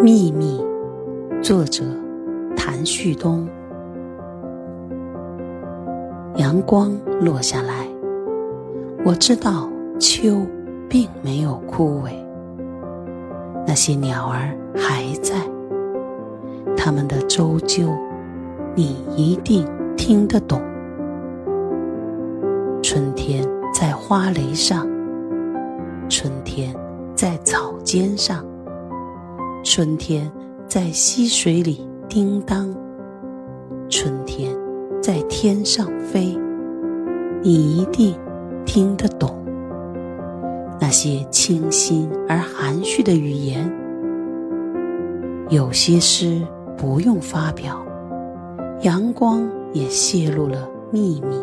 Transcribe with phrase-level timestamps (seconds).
[0.00, 0.64] 秘密，
[1.42, 1.82] 作者
[2.56, 3.48] 谭旭东。
[6.36, 7.88] 阳光落下来，
[9.04, 9.68] 我知道
[9.98, 10.46] 秋
[10.88, 12.12] 并没有枯萎。
[13.66, 15.34] 那些鸟儿还在，
[16.76, 17.92] 它们的啁啾，
[18.76, 20.62] 你一定听得懂。
[22.80, 23.44] 春天
[23.74, 24.86] 在花蕾上，
[26.08, 26.72] 春天
[27.16, 28.44] 在草尖上。
[29.70, 30.32] 春天
[30.66, 32.74] 在溪水里叮当，
[33.90, 34.56] 春天
[35.02, 36.34] 在天上飞，
[37.42, 38.18] 你一定
[38.64, 39.44] 听得懂
[40.80, 43.70] 那些清新而含蓄的语言。
[45.50, 46.40] 有些诗
[46.74, 47.84] 不用发表，
[48.80, 51.36] 阳光也泄露了秘密。